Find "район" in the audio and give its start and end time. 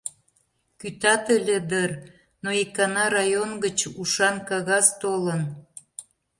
3.17-3.51